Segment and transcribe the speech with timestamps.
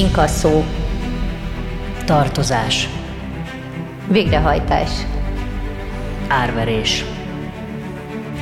[0.00, 0.64] inkasszó,
[2.04, 2.88] tartozás,
[4.08, 4.90] végrehajtás,
[6.28, 7.04] árverés.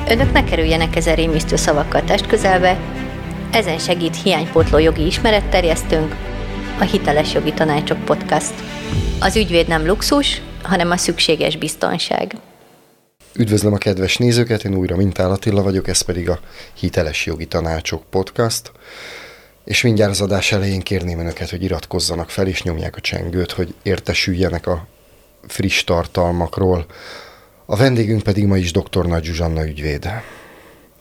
[0.09, 2.79] Önök ne kerüljenek ezen rémisztő szavakkal test közelbe,
[3.51, 6.15] ezen segít hiánypótló jogi ismeretterjesztőnk,
[6.79, 8.53] a Hiteles Jogi Tanácsok Podcast.
[9.19, 12.35] Az ügyvéd nem luxus, hanem a szükséges biztonság.
[13.35, 16.39] Üdvözlöm a kedves nézőket, én újra Mintál Attila vagyok, ez pedig a
[16.79, 18.71] Hiteles Jogi Tanácsok Podcast.
[19.69, 23.73] És mindjárt az adás elején kérném önöket, hogy iratkozzanak fel és nyomják a csengőt, hogy
[23.83, 24.87] értesüljenek a
[25.47, 26.85] friss tartalmakról.
[27.65, 29.05] A vendégünk pedig ma is dr.
[29.05, 30.09] Nagy Zsuzsanna ügyvéd.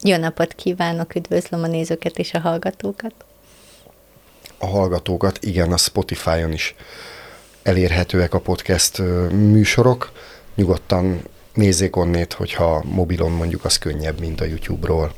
[0.03, 3.13] Jó napot kívánok, üdvözlöm a nézőket és a hallgatókat.
[4.59, 6.75] A hallgatókat, igen, a Spotify-on is
[7.63, 8.99] elérhetőek a podcast
[9.31, 10.13] műsorok.
[10.55, 11.23] Nyugodtan
[11.55, 15.15] nézzék onnét, hogyha mobilon mondjuk az könnyebb, mint a YouTube-ról.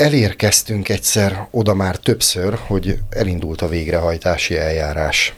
[0.00, 5.34] Elérkeztünk egyszer oda már többször, hogy elindult a végrehajtási eljárás.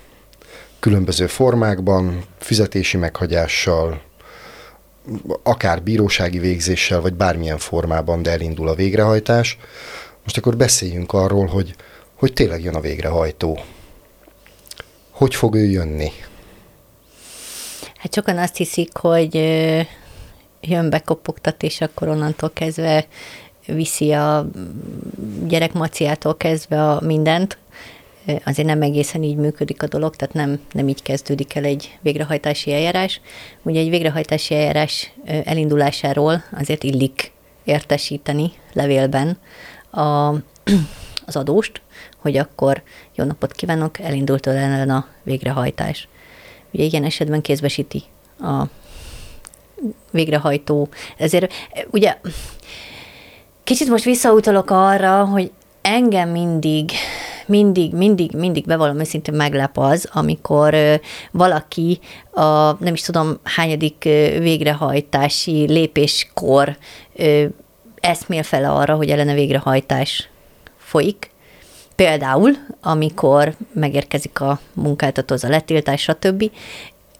[0.79, 4.03] Különböző formákban, fizetési meghagyással,
[5.43, 9.59] akár bírósági végzéssel, vagy bármilyen formában, de elindul a végrehajtás.
[10.23, 11.75] Most akkor beszéljünk arról, hogy,
[12.15, 13.61] hogy tényleg jön a végrehajtó.
[15.11, 16.13] Hogy fog ő jönni?
[17.97, 19.35] Hát sokan azt hiszik, hogy
[20.61, 23.07] jön bekopogtat, és akkor onnantól kezdve
[23.67, 24.47] viszi a
[25.47, 27.59] gyerek maciától kezdve a mindent.
[28.45, 32.73] Azért nem egészen így működik a dolog, tehát nem, nem így kezdődik el egy végrehajtási
[32.73, 33.21] eljárás.
[33.63, 35.13] Ugye egy végrehajtási eljárás
[35.45, 37.33] elindulásáról azért illik
[37.65, 39.39] értesíteni levélben
[39.91, 40.01] a,
[41.27, 41.81] az adóst,
[42.19, 42.83] hogy akkor
[43.15, 46.09] jó napot kívánok, elindult ellen a végrehajtás.
[46.71, 48.03] Ugye ilyen esetben kézbesíti
[48.39, 48.65] a
[50.11, 50.89] végrehajtó.
[51.17, 51.53] Ezért
[51.91, 52.19] ugye
[53.73, 55.51] kicsit most visszautalok arra, hogy
[55.83, 56.91] engem mindig
[57.47, 60.77] mindig, mindig, mindig bevallom őszintén meglep az, amikor
[61.31, 62.01] valaki
[62.31, 64.03] a nem is tudom hányadik
[64.39, 66.77] végrehajtási lépéskor
[68.01, 70.29] eszmél fel arra, hogy ellene végrehajtás
[70.77, 71.31] folyik,
[71.97, 76.51] Például, amikor megérkezik a munkáltatóhoz a letiltás, stb.,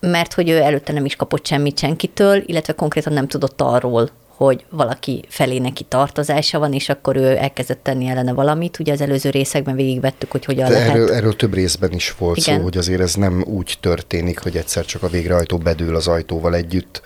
[0.01, 4.11] mert hogy ő előtte nem is kapott semmit senkitől, illetve konkrétan nem tudott arról,
[4.45, 8.79] hogy valaki felé neki tartozása van, és akkor ő elkezdett tenni ellene valamit.
[8.79, 10.91] Ugye az előző részekben végigvettük, hogy hogyan De lehet.
[10.91, 12.57] Erről, erről több részben is volt Igen.
[12.57, 16.55] szó, hogy azért ez nem úgy történik, hogy egyszer csak a végrehajtó bedől az ajtóval
[16.55, 17.03] együtt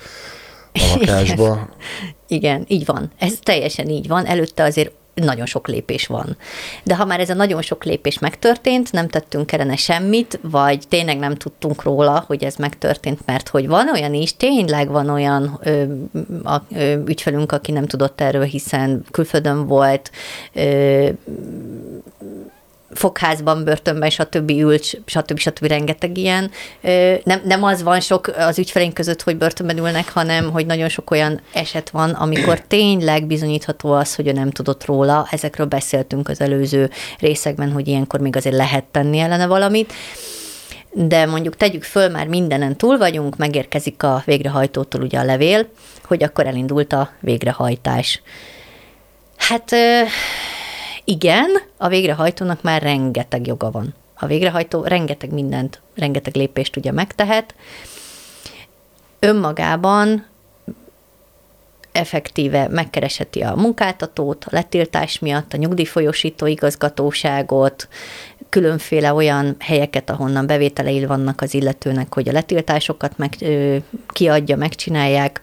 [0.72, 1.44] a lakásba.
[1.44, 1.68] Igen.
[2.28, 3.12] Igen, így van.
[3.18, 4.26] Ez teljesen így van.
[4.26, 4.92] Előtte azért
[5.24, 6.36] nagyon sok lépés van.
[6.84, 11.18] De ha már ez a nagyon sok lépés megtörtént, nem tettünk ellene semmit, vagy tényleg
[11.18, 15.82] nem tudtunk róla, hogy ez megtörtént, mert hogy van olyan is, tényleg van olyan ö,
[16.44, 20.10] a, ö, ügyfelünk, aki nem tudott erről, hiszen külföldön volt,
[20.52, 21.08] ö,
[22.90, 24.50] fogházban, börtönben, stb.
[24.50, 25.38] ült, stb.
[25.38, 25.66] stb.
[25.66, 26.50] rengeteg ilyen.
[27.24, 31.10] Nem, nem az van sok az ügyfeleink között, hogy börtönben ülnek, hanem hogy nagyon sok
[31.10, 35.26] olyan eset van, amikor tényleg bizonyítható az, hogy ő nem tudott róla.
[35.30, 39.92] Ezekről beszéltünk az előző részekben, hogy ilyenkor még azért lehet tenni ellene valamit
[40.98, 45.68] de mondjuk tegyük föl, már mindenen túl vagyunk, megérkezik a végrehajtótól ugye a levél,
[46.04, 48.22] hogy akkor elindult a végrehajtás.
[49.36, 49.72] Hát
[51.08, 53.94] igen, a végrehajtónak már rengeteg joga van.
[54.14, 57.54] A végrehajtó rengeteg mindent, rengeteg lépést ugye megtehet.
[59.18, 60.26] Önmagában
[61.92, 67.88] effektíve megkeresheti a munkáltatót, a letiltás miatt, a nyugdíjfolyosító igazgatóságot,
[68.48, 73.76] különféle olyan helyeket, ahonnan bevételei vannak az illetőnek, hogy a letiltásokat meg, ö,
[74.08, 75.42] kiadja, megcsinálják,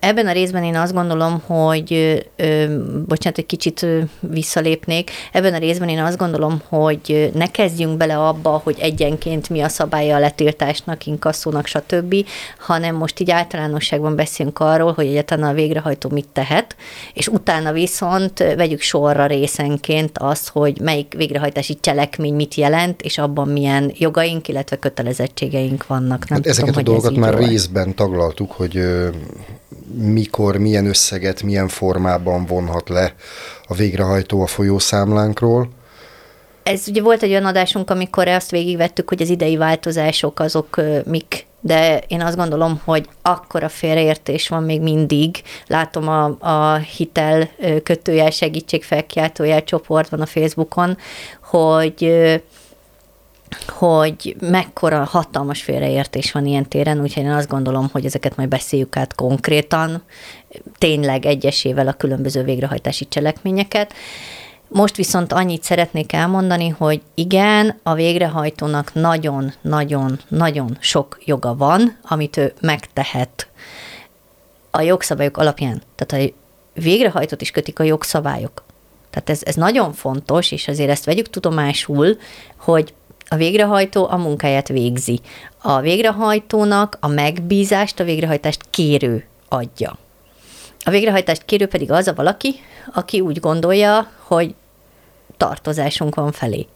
[0.00, 2.22] Ebben a részben én azt gondolom, hogy,
[3.06, 3.86] bocsánat, egy kicsit
[4.20, 9.60] visszalépnék, ebben a részben én azt gondolom, hogy ne kezdjünk bele abba, hogy egyenként mi
[9.60, 12.14] a szabálya a letiltásnak, inkasszónak, stb.,
[12.58, 16.76] hanem most így általánosságban beszélünk arról, hogy egyáltalán a végrehajtó mit tehet,
[17.14, 23.48] és utána viszont vegyük sorra részenként azt, hogy melyik végrehajtási cselekmény mit jelent, és abban
[23.48, 26.28] milyen jogaink, illetve kötelezettségeink vannak.
[26.28, 28.82] Nem hát tudom, ezeket a dolgokat már részben taglaltuk, hogy
[29.94, 33.14] mikor, milyen összeget, milyen formában vonhat le
[33.62, 35.68] a végrehajtó a folyószámlánkról.
[36.62, 41.46] Ez ugye volt egy olyan adásunk, amikor azt végigvettük, hogy az idei változások azok mik,
[41.60, 45.42] de én azt gondolom, hogy akkora félreértés van még mindig.
[45.66, 47.48] Látom a, a hitel
[47.82, 50.96] kötőjel segítségfelkiáltójel csoport van a Facebookon,
[51.42, 52.12] hogy
[53.68, 58.96] hogy mekkora hatalmas félreértés van ilyen téren, úgyhogy én azt gondolom, hogy ezeket majd beszéljük
[58.96, 60.02] át konkrétan,
[60.78, 63.92] tényleg egyesével a különböző végrehajtási cselekményeket.
[64.68, 72.52] Most viszont annyit szeretnék elmondani, hogy igen, a végrehajtónak nagyon-nagyon-nagyon sok joga van, amit ő
[72.60, 73.48] megtehet
[74.70, 75.82] a jogszabályok alapján.
[75.96, 76.32] Tehát a
[76.80, 78.62] végrehajtót is kötik a jogszabályok.
[79.10, 82.16] Tehát ez, ez nagyon fontos, és azért ezt vegyük tudomásul,
[82.56, 82.94] hogy
[83.32, 85.20] a végrehajtó a munkáját végzi.
[85.62, 89.98] A végrehajtónak a megbízást, a végrehajtást kérő adja.
[90.84, 92.54] A végrehajtást kérő pedig az a valaki,
[92.94, 94.54] aki úgy gondolja, hogy
[95.36, 96.66] tartozásunk van felé.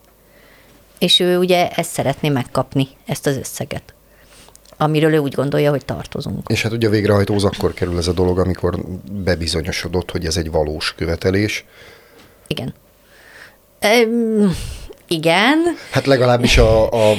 [0.99, 3.95] És ő ugye ezt szeretné megkapni, ezt az összeget
[4.77, 6.49] amiről ő úgy gondolja, hogy tartozunk.
[6.49, 8.79] És hát ugye a végrehajtóhoz akkor kerül ez a dolog, amikor
[9.11, 11.65] bebizonyosodott, hogy ez egy valós követelés.
[12.47, 12.75] Igen.
[14.07, 14.57] Um,
[15.09, 15.59] igen.
[15.91, 17.11] Hát legalábbis a, a,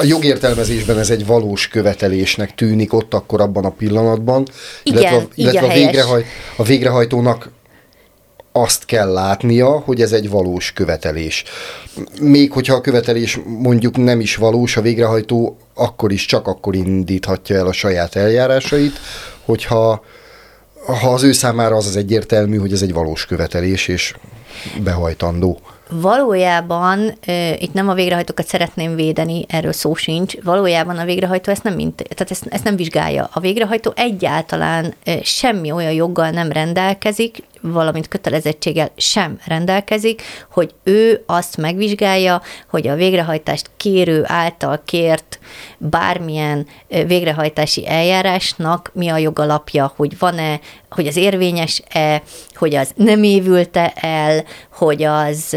[0.00, 4.46] a jogértelmezésben ez egy valós követelésnek tűnik ott akkor abban a pillanatban.
[4.82, 6.24] Igen, illetve, illetve a, végrehaj,
[6.56, 7.50] a végrehajtónak
[8.52, 11.44] azt kell látnia, hogy ez egy valós követelés.
[12.20, 17.56] Még hogyha a követelés mondjuk nem is valós, a végrehajtó akkor is csak akkor indíthatja
[17.56, 19.00] el a saját eljárásait,
[19.44, 20.04] hogyha
[20.86, 24.14] ha az ő számára az az egyértelmű, hogy ez egy valós követelés, és
[24.82, 25.58] behajtandó.
[25.90, 27.12] Valójában,
[27.58, 31.96] itt nem a végrehajtókat szeretném védeni, erről szó sincs, valójában a végrehajtó ezt nem, mint,
[31.96, 33.28] tehát ezt, ezt nem vizsgálja.
[33.32, 37.42] A végrehajtó egyáltalán semmi olyan joggal nem rendelkezik,
[37.72, 45.38] valamint kötelezettséggel sem rendelkezik, hogy ő azt megvizsgálja, hogy a végrehajtást kérő által kért
[45.78, 52.22] bármilyen végrehajtási eljárásnak mi a jogalapja, hogy van-e, hogy az érvényes-e,
[52.54, 55.56] hogy az nem évülte el, hogy az,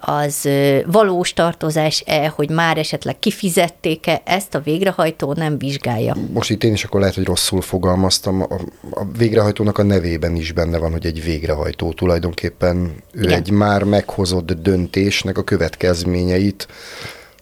[0.00, 0.48] az
[0.86, 6.16] valós tartozás-e, hogy már esetleg kifizették-e, ezt a végrehajtó nem vizsgálja.
[6.32, 8.42] Most itt én is akkor lehet, hogy rosszul fogalmaztam.
[8.42, 8.54] A,
[8.90, 13.32] a végrehajtónak a nevében is benne van, hogy egy végrehajtó tulajdonképpen ő Igen.
[13.32, 16.68] egy már meghozott döntésnek a következményeit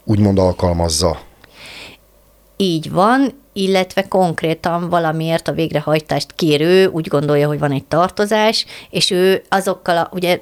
[0.04, 1.20] úgymond alkalmazza.
[2.56, 9.10] Így van, illetve konkrétan valamiért a végrehajtást kérő úgy gondolja, hogy van egy tartozás, és
[9.10, 10.38] ő azokkal, a, ugye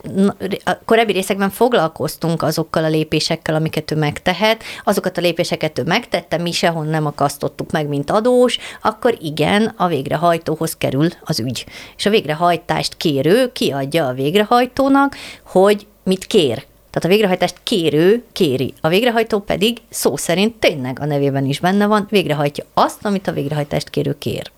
[0.64, 6.38] a korábbi részekben foglalkoztunk azokkal a lépésekkel, amiket ő megtehet, azokat a lépéseket ő megtette,
[6.38, 11.64] mi sehol nem akasztottuk meg, mint adós, akkor igen, a végrehajtóhoz kerül az ügy.
[11.96, 18.74] És a végrehajtást kérő kiadja a végrehajtónak, hogy mit kér tehát a végrehajtást kérő kéri,
[18.80, 23.32] a végrehajtó pedig szó szerint tényleg a nevében is benne van, végrehajtja azt, amit a
[23.32, 24.50] végrehajtást kérő kér.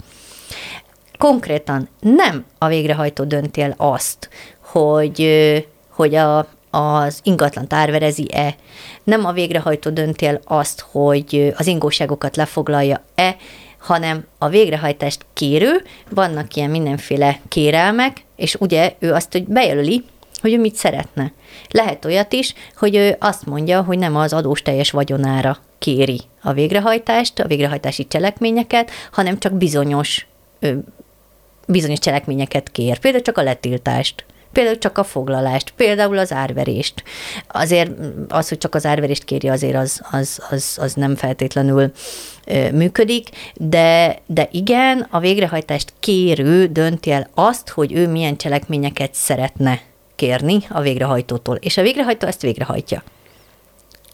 [1.19, 4.29] Konkrétan nem a végrehajtó dönti el azt,
[4.61, 5.29] hogy,
[5.89, 6.39] hogy a,
[6.71, 8.55] az ingatlan árverezi-e,
[9.05, 13.37] nem a végrehajtó dönti el azt, hogy az ingóságokat lefoglalja-e,
[13.79, 20.05] hanem a végrehajtást kérő, vannak ilyen mindenféle kérelmek, és ugye ő azt, hogy bejelöli,
[20.47, 21.33] hogy ő mit szeretne.
[21.71, 26.53] Lehet olyat is, hogy ő azt mondja, hogy nem az adós teljes vagyonára kéri a
[26.53, 30.27] végrehajtást, a végrehajtási cselekményeket, hanem csak bizonyos,
[31.67, 32.99] bizonyos cselekményeket kér.
[32.99, 37.03] Például csak a letiltást például csak a foglalást, például az árverést.
[37.49, 37.91] Azért
[38.29, 41.93] az, hogy csak az árverést kéri, azért az, az, az, az nem feltétlenül
[42.73, 49.81] működik, de, de igen, a végrehajtást kérő dönti el azt, hogy ő milyen cselekményeket szeretne
[50.17, 53.03] kérni a végrehajtótól, és a végrehajtó ezt végrehajtja.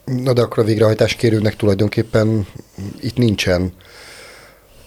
[0.05, 2.47] Na de akkor a végrehajtás kérőnek tulajdonképpen
[3.01, 3.73] itt nincsen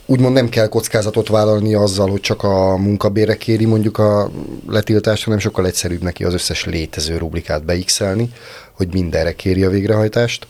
[0.05, 4.31] úgymond nem kell kockázatot vállalni azzal, hogy csak a munkabére kéri mondjuk a
[4.67, 8.29] letiltást, hanem sokkal egyszerűbb neki az összes létező rublikát beixelni,
[8.71, 10.47] hogy mindenre kéri a végrehajtást.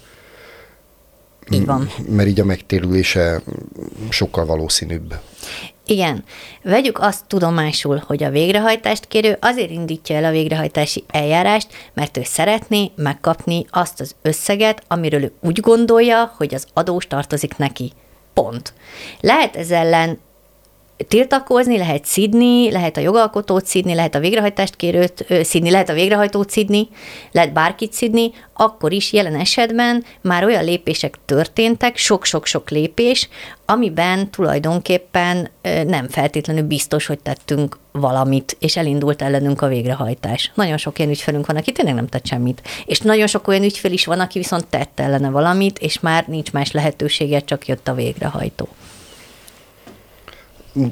[1.49, 1.89] Így van.
[2.09, 3.41] Mert így a megtérülése
[4.09, 5.15] sokkal valószínűbb.
[5.87, 6.23] Igen,
[6.63, 12.21] vegyük azt tudomásul, hogy a végrehajtást kérő azért indítja el a végrehajtási eljárást, mert ő
[12.23, 17.91] szeretné megkapni azt az összeget, amiről ő úgy gondolja, hogy az adós tartozik neki.
[18.33, 18.73] Pont.
[19.19, 20.19] Lehet ez ellen
[21.07, 26.49] tiltakozni, lehet szidni, lehet a jogalkotót szidni, lehet a végrehajtást kérőt szidni, lehet a végrehajtót
[26.49, 26.87] szidni,
[27.31, 33.29] lehet bárkit szidni, akkor is jelen esetben már olyan lépések történtek, sok-sok-sok lépés,
[33.65, 35.49] amiben tulajdonképpen
[35.87, 40.51] nem feltétlenül biztos, hogy tettünk valamit, és elindult ellenünk a végrehajtás.
[40.55, 42.61] Nagyon sok ilyen ügyfelünk van, aki tényleg nem tett semmit.
[42.85, 46.51] És nagyon sok olyan ügyfél is van, aki viszont tett ellene valamit, és már nincs
[46.51, 48.67] más lehetősége, csak jött a végrehajtó.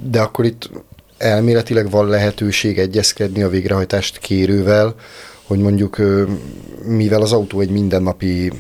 [0.04, 0.70] De akkor itt
[1.18, 4.96] elméletileg van lehetőség egyezkedni a végrehajtást kérővel,
[5.44, 5.98] hogy mondjuk
[6.84, 8.52] mivel az autó egy mindennapi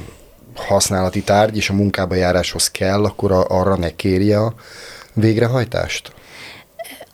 [0.55, 4.53] használati tárgy, és a munkába járáshoz kell, akkor arra ne kérje a
[5.13, 6.13] végrehajtást?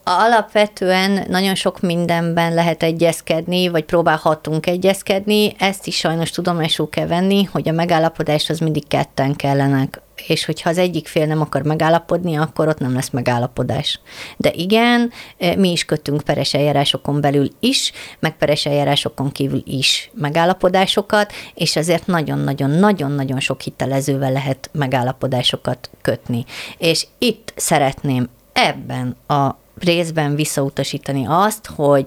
[0.03, 5.55] Alapvetően nagyon sok mindenben lehet egyezkedni, vagy próbálhatunk egyezkedni.
[5.59, 10.69] Ezt is sajnos tudomásul kell venni, hogy a megállapodás az mindig ketten kellenek és hogyha
[10.69, 13.99] az egyik fél nem akar megállapodni, akkor ott nem lesz megállapodás.
[14.37, 15.11] De igen,
[15.57, 22.07] mi is kötünk peres eljárásokon belül is, meg peres eljárásokon kívül is megállapodásokat, és azért
[22.07, 26.45] nagyon-nagyon-nagyon-nagyon sok hitelezővel lehet megállapodásokat kötni.
[26.77, 32.05] És itt szeretném ebben a részben visszautasítani azt, hogy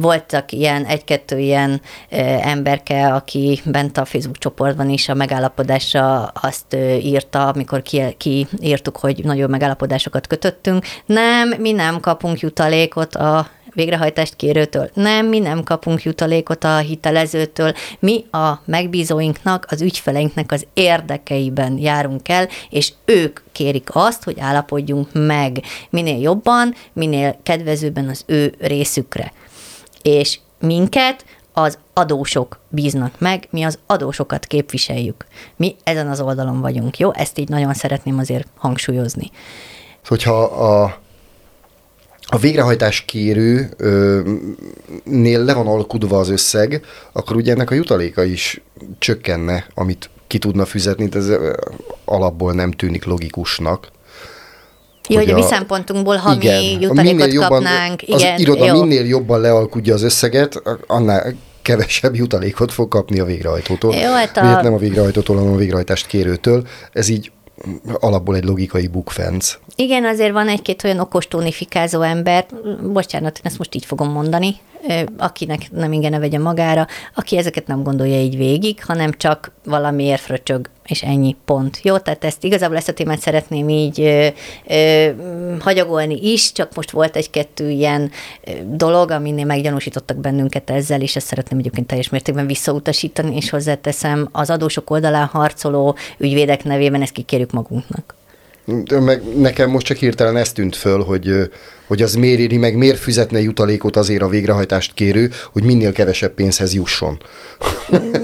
[0.00, 1.80] voltak ilyen, egy-kettő ilyen
[2.40, 7.82] emberke, aki bent a Facebook csoportban is a megállapodásra azt írta, amikor
[8.16, 10.84] kiírtuk, ki hogy nagyon megállapodásokat kötöttünk.
[11.06, 14.90] Nem, mi nem kapunk jutalékot a végrehajtást kérőtől.
[14.94, 22.28] Nem, mi nem kapunk jutalékot a hitelezőtől, mi a megbízóinknak, az ügyfeleinknek az érdekeiben járunk
[22.28, 29.32] el, és ők kérik azt, hogy állapodjunk meg minél jobban, minél kedvezőbben az ő részükre.
[30.02, 35.26] És minket az adósok bíznak meg, mi az adósokat képviseljük.
[35.56, 37.12] Mi ezen az oldalon vagyunk, jó?
[37.12, 39.30] Ezt így nagyon szeretném azért hangsúlyozni.
[40.04, 40.98] Hogyha a
[42.30, 43.74] a végrehajtás kérőnél
[45.44, 48.60] le van alkudva az összeg, akkor ugye ennek a jutaléka is
[48.98, 51.30] csökkenne, amit ki tudna fizetni, ez
[52.04, 53.88] alapból nem tűnik logikusnak.
[55.08, 58.02] Jó, hogy, hogy a mi szempontunkból, ha igen, mi jutalékot jobban, kapnánk.
[58.06, 58.82] Az igen, iroda jó.
[58.82, 63.94] minél jobban lealkudja az összeget, annál kevesebb jutalékot fog kapni a végrehajtótól.
[63.94, 64.62] Jó, hát a...
[64.62, 66.66] nem a végrehajtótól, hanem a végrehajtást kérőtől.
[66.92, 67.30] Ez így
[68.00, 69.58] alapból egy logikai bukfenc.
[69.74, 72.46] Igen, azért van egy-két olyan okos tónifikázó ember,
[72.92, 74.56] bocsánat, én ezt most így fogom mondani,
[75.16, 80.20] akinek nem ingene ne vegye magára, aki ezeket nem gondolja így végig, hanem csak valamiért
[80.20, 81.80] fröcsög, és ennyi pont.
[81.82, 84.26] Jó, tehát ezt igazából ezt a témát szeretném így ö,
[84.66, 85.10] ö,
[85.60, 88.10] hagyagolni is, csak most volt egy-kettő ilyen
[88.64, 94.50] dolog, aminél meggyanúsítottak bennünket ezzel, és ezt szeretném egyébként teljes mértékben visszautasítani, és hozzáteszem, az
[94.50, 98.17] adósok oldalán harcoló ügyvédek nevében ezt kikérjük magunknak.
[99.00, 101.50] Meg nekem most csak hirtelen ez tűnt föl, hogy
[101.88, 106.34] hogy az miért éri meg, miért fizetne jutalékot azért a végrehajtást kérő, hogy minél kevesebb
[106.34, 107.18] pénzhez jusson.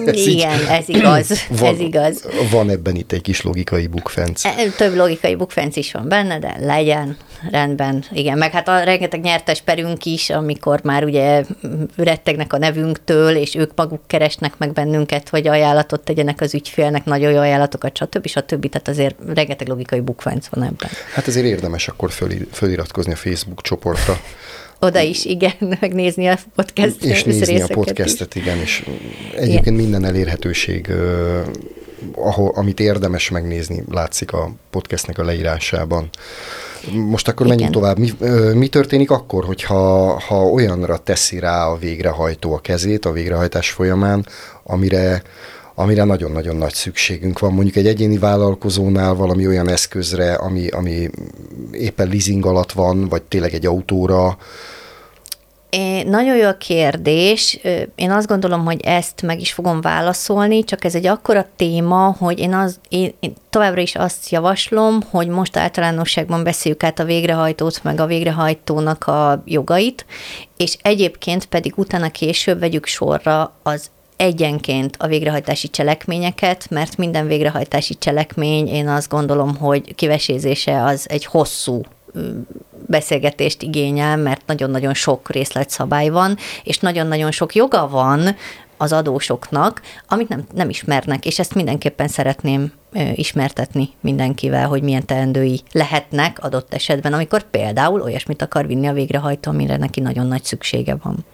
[0.07, 1.47] ez Igen, így, ez igaz.
[1.61, 2.25] Van, ez igaz.
[2.51, 4.45] Van ebben itt egy kis logikai bukfenc.
[4.45, 7.17] E, több logikai bukfenc is van benne, de legyen,
[7.51, 8.05] rendben.
[8.13, 11.45] Igen, meg hát a rengeteg nyertes perünk is, amikor már ugye
[11.97, 17.33] rettegnek a nevünktől, és ők maguk keresnek meg bennünket, hogy ajánlatot tegyenek az ügyfélnek, nagyon
[17.33, 18.27] jó ajánlatokat, stb.
[18.27, 18.69] stb.
[18.69, 20.89] Tehát azért rengeteg logikai bukfenc van ebben.
[21.15, 22.11] Hát ezért érdemes akkor
[22.51, 24.21] föliratkozni a Facebook Facebook csoportra.
[24.81, 28.43] Oda is, igen, megnézni a podcast És nézni a podcastet, is.
[28.43, 28.85] igen, és
[29.35, 29.75] egyébként igen.
[29.75, 30.91] minden elérhetőség,
[32.15, 36.09] ahol, amit érdemes megnézni, látszik a podcastnek a leírásában.
[36.93, 37.59] Most akkor Igen.
[37.59, 37.99] menjünk tovább.
[37.99, 38.13] Mi,
[38.55, 44.27] mi történik akkor, hogyha ha olyanra teszi rá a végrehajtó a kezét a végrehajtás folyamán,
[44.63, 45.23] amire
[45.75, 47.53] amire nagyon-nagyon nagy szükségünk van.
[47.53, 51.11] Mondjuk egy egyéni vállalkozónál valami olyan eszközre, ami, ami
[51.73, 54.37] éppen leasing alatt van, vagy tényleg egy autóra,
[55.77, 57.59] É, nagyon jó a kérdés.
[57.95, 62.39] Én azt gondolom, hogy ezt meg is fogom válaszolni, csak ez egy akkora téma, hogy
[62.39, 67.83] én, az, én, én továbbra is azt javaslom, hogy most általánosságban beszéljük át a végrehajtót,
[67.83, 70.07] meg a végrehajtónak a jogait,
[70.57, 77.95] és egyébként pedig utána később vegyük sorra az egyenként a végrehajtási cselekményeket, mert minden végrehajtási
[77.95, 81.83] cselekmény, én azt gondolom, hogy kivesézése az egy hosszú
[82.87, 88.37] beszélgetést igényel, mert nagyon-nagyon sok részletszabály van, és nagyon-nagyon sok joga van
[88.77, 92.73] az adósoknak, amit nem, nem ismernek, és ezt mindenképpen szeretném
[93.15, 99.51] ismertetni mindenkivel, hogy milyen teendői lehetnek adott esetben, amikor például olyasmit akar vinni a végrehajtó,
[99.51, 101.25] amire neki nagyon nagy szüksége van.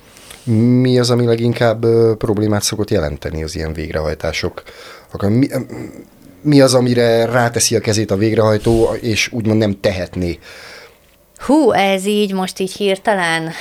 [0.80, 4.62] Mi az, ami leginkább problémát szokott jelenteni az ilyen végrehajtások?
[5.20, 5.48] Mi,
[6.42, 10.38] mi az, amire ráteszi a kezét a végrehajtó, és úgymond nem tehetné?
[11.36, 13.52] Hú, ez így most így hirtelen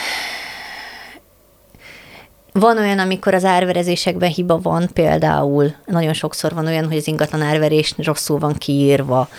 [2.52, 7.42] van olyan, amikor az árverezésekben hiba van, például nagyon sokszor van olyan, hogy az ingatlan
[7.42, 9.30] árverés rosszul van kiírva.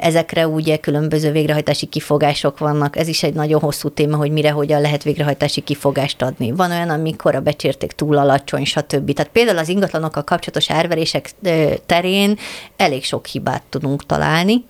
[0.00, 2.96] Ezekre ugye különböző végrehajtási kifogások vannak.
[2.96, 6.52] Ez is egy nagyon hosszú téma, hogy mire, hogyan lehet végrehajtási kifogást adni.
[6.52, 9.12] Van olyan, amikor a becsérték túl alacsony, stb.
[9.12, 11.30] Tehát például az ingatlanokkal kapcsolatos árverések
[11.86, 12.38] terén
[12.76, 14.64] elég sok hibát tudunk találni.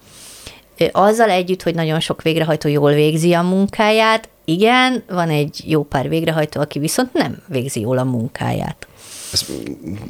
[0.92, 6.08] Azzal együtt, hogy nagyon sok végrehajtó jól végzi a munkáját, igen, van egy jó pár
[6.08, 8.86] végrehajtó, aki viszont nem végzi jól a munkáját.
[9.32, 9.46] Ez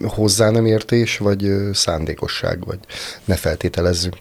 [0.02, 2.78] hozzá nem értés, vagy szándékosság, vagy
[3.24, 4.16] ne feltételezzünk?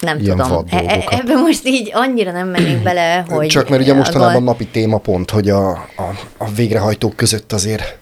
[0.00, 0.64] nem ilyen tudom.
[0.70, 3.46] E- e- ebben most így annyira nem mennék bele, hogy...
[3.46, 7.96] Csak mert ugye a mostanában gond- napi témapont, hogy a, a, a végrehajtók között azért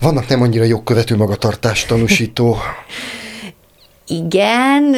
[0.00, 2.56] vannak nem annyira jogkövető magatartást tanúsító
[4.06, 4.94] Igen,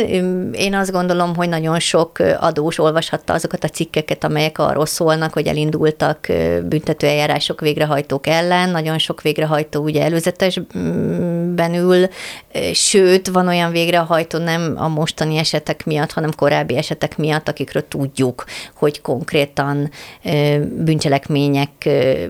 [0.53, 5.47] én azt gondolom, hogy nagyon sok adós olvashatta azokat a cikkeket, amelyek arról szólnak, hogy
[5.47, 6.27] elindultak
[6.65, 8.71] büntetőeljárások végrehajtók ellen.
[8.71, 12.09] Nagyon sok végrehajtó ugye előzetesben ül,
[12.73, 18.45] sőt, van olyan végrehajtó nem a mostani esetek miatt, hanem korábbi esetek miatt, akikről tudjuk,
[18.75, 19.91] hogy konkrétan
[20.77, 21.71] bűncselekmények,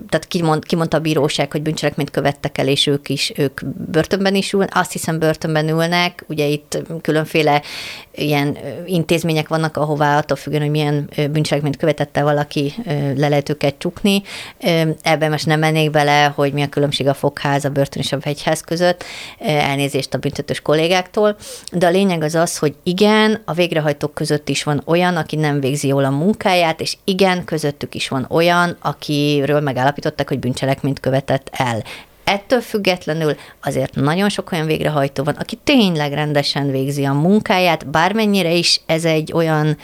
[0.09, 4.53] tehát kimond, kimondta a bíróság, hogy bűncselekményt követtek el, és ők is, ők börtönben is
[4.53, 6.66] ülnek, azt hiszem börtönben ülnek, ugye itt
[7.01, 7.61] különféle
[8.11, 12.73] ilyen intézmények vannak, ahová attól függően, hogy milyen bűncselekményt követett el valaki,
[13.15, 14.21] le lehet őket csukni.
[15.01, 18.19] Ebben most nem mennék bele, hogy mi a különbség a fogház, a börtön és a
[18.19, 19.03] vegyház között,
[19.39, 21.35] elnézést a büntetős kollégáktól,
[21.71, 25.59] de a lényeg az az, hogy igen, a végrehajtók között is van olyan, aki nem
[25.59, 31.49] végzi jól a munkáját, és igen, közöttük is van olyan, akiről megállapították, hogy bűncselekményt követett
[31.51, 31.83] el.
[32.29, 38.53] Ettől függetlenül azért nagyon sok olyan végrehajtó van, aki tényleg rendesen végzi a munkáját, bármennyire
[38.53, 39.77] is ez egy olyan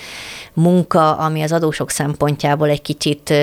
[0.54, 3.34] munka, ami az adósok szempontjából egy kicsit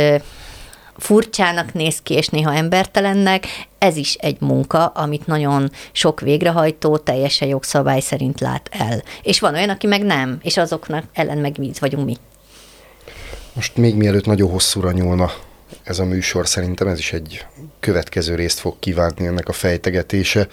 [0.97, 3.47] furcsának néz ki, és néha embertelennek,
[3.79, 9.03] ez is egy munka, amit nagyon sok végrehajtó teljesen jogszabály szerint lát el.
[9.23, 12.17] És van olyan, aki meg nem, és azoknak ellen meg mi vagyunk mi.
[13.53, 15.31] Most még mielőtt nagyon hosszúra nyúlna
[15.83, 17.47] ez a műsor, szerintem ez is egy
[17.81, 20.49] következő részt fog kívánni ennek a fejtegetése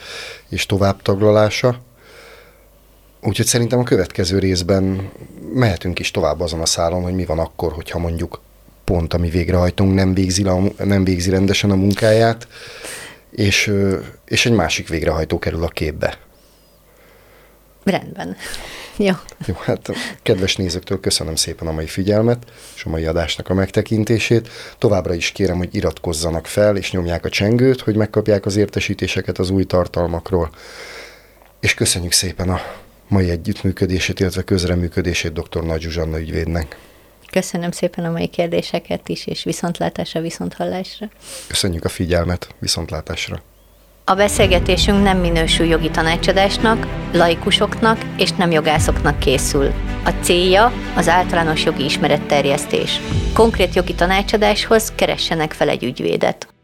[0.49, 1.79] és tovább taglalása.
[3.21, 5.11] Úgyhogy szerintem a következő részben
[5.53, 8.41] mehetünk is tovább azon a szálon, hogy mi van akkor, hogyha mondjuk
[8.83, 12.47] pont a mi végrehajtónk nem végzi, le nem végzi rendesen a munkáját,
[13.31, 13.73] és,
[14.25, 16.17] és egy másik végrehajtó kerül a képbe.
[17.83, 18.35] Rendben.
[18.97, 19.13] Jó.
[19.45, 19.89] Jó, hát
[20.21, 22.43] kedves nézőktől köszönöm szépen a mai figyelmet
[22.75, 24.49] és a mai adásnak a megtekintését.
[24.77, 29.49] Továbbra is kérem, hogy iratkozzanak fel és nyomják a csengőt, hogy megkapják az értesítéseket az
[29.49, 30.49] új tartalmakról.
[31.59, 32.61] És köszönjük szépen a
[33.07, 35.63] mai együttműködését, illetve közreműködését dr.
[35.63, 36.77] Nagy Zsuzsanna ügyvédnek.
[37.31, 41.09] Köszönöm szépen a mai kérdéseket is, és viszontlátásra, viszonthallásra.
[41.47, 43.41] Köszönjük a figyelmet, viszontlátásra!
[44.09, 49.71] A beszélgetésünk nem minősül jogi tanácsadásnak, laikusoknak és nem jogászoknak készül.
[50.05, 53.01] A célja az általános jogi ismeretterjesztés.
[53.33, 56.56] Konkrét jogi tanácsadáshoz keressenek fel egy ügyvédet.